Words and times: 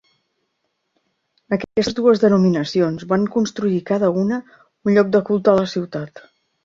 Aquestes 1.57 1.91
dues 1.99 2.23
denominacions 2.23 3.05
van 3.11 3.27
construir 3.37 3.77
cada 3.91 4.13
una 4.23 4.41
un 4.59 5.01
lloc 5.01 5.13
de 5.17 5.23
culte 5.29 5.53
a 5.55 5.59
la 5.61 5.69
ciutat. 5.77 6.25